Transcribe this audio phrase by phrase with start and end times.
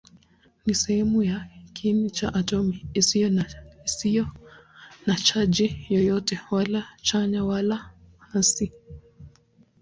[0.65, 3.29] Ni sehemu ya kiini cha atomi isiyo
[5.05, 8.71] na chaji yoyote, wala chanya wala hasi.